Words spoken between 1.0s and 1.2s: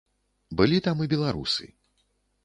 і